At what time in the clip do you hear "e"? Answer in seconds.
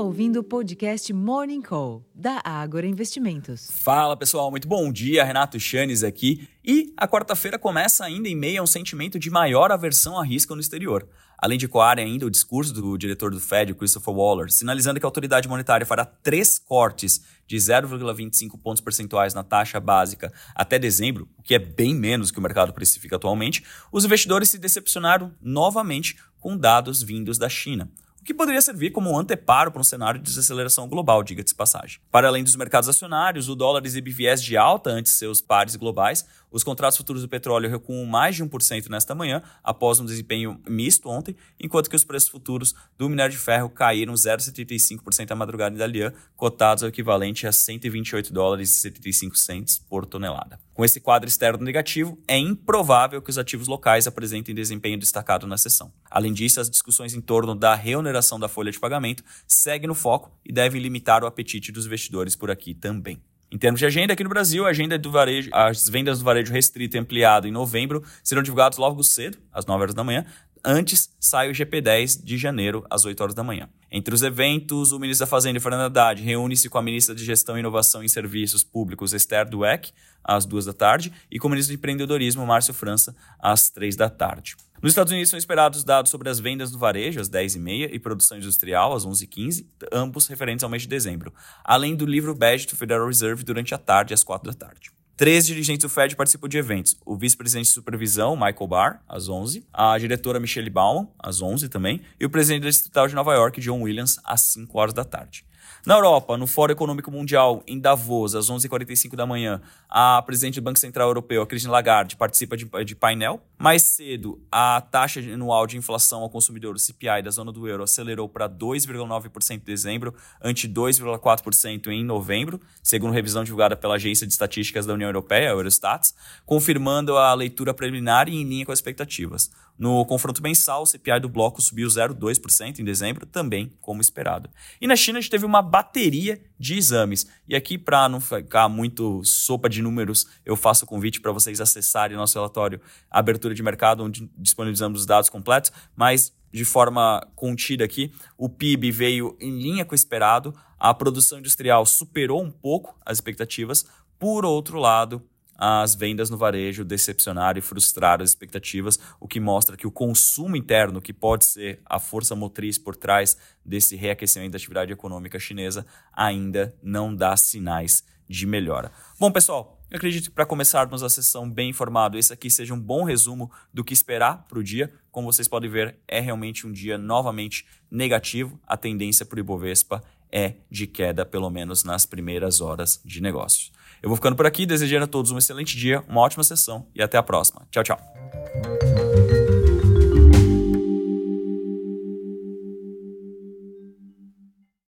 6.64-6.92, 48.70-48.80, 60.42-60.50, 66.96-67.00, 78.04-78.08, 81.30-81.38, 87.90-87.98, 102.18-102.24, 128.28-128.36, 134.78-134.86, 137.48-137.56, 157.58-157.62, 186.94-187.02